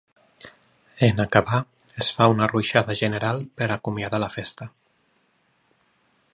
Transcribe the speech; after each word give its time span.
En 1.07 1.19
acabar 1.25 1.59
es 2.05 2.09
fa 2.17 2.29
una 2.37 2.49
ruixada 2.53 2.97
general 3.03 3.45
per 3.61 3.69
acomiadar 3.77 4.25
la 4.27 4.33
festa. 4.37 4.71